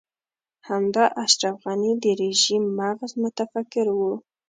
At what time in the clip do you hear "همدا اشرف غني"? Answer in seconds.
0.67-1.93